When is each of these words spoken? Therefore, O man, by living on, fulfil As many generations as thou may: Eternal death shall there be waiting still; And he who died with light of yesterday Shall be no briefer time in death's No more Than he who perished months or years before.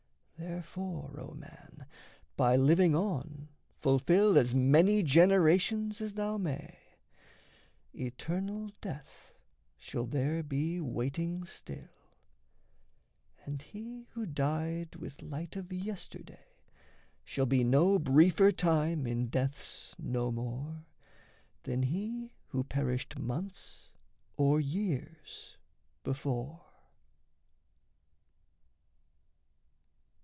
Therefore, 0.37 1.13
O 1.19 1.33
man, 1.35 1.85
by 2.35 2.55
living 2.55 2.95
on, 2.95 3.47
fulfil 3.79 4.39
As 4.39 4.55
many 4.55 5.03
generations 5.03 6.01
as 6.01 6.15
thou 6.15 6.39
may: 6.39 6.75
Eternal 7.93 8.71
death 8.81 9.35
shall 9.77 10.07
there 10.07 10.41
be 10.41 10.81
waiting 10.81 11.45
still; 11.45 12.17
And 13.45 13.61
he 13.61 14.07
who 14.13 14.25
died 14.25 14.95
with 14.95 15.21
light 15.21 15.55
of 15.55 15.71
yesterday 15.71 16.47
Shall 17.23 17.45
be 17.45 17.63
no 17.63 17.99
briefer 17.99 18.51
time 18.51 19.05
in 19.05 19.27
death's 19.27 19.93
No 19.99 20.31
more 20.31 20.83
Than 21.63 21.83
he 21.83 22.33
who 22.47 22.63
perished 22.63 23.19
months 23.19 23.91
or 24.37 24.59
years 24.59 25.55
before. 26.03 26.61